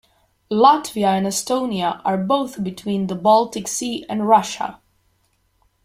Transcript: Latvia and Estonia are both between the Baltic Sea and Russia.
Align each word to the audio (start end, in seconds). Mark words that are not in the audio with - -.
Latvia 0.51 1.15
and 1.15 1.27
Estonia 1.27 2.01
are 2.03 2.17
both 2.17 2.63
between 2.63 3.05
the 3.05 3.13
Baltic 3.13 3.67
Sea 3.67 4.03
and 4.09 4.27
Russia. 4.27 4.79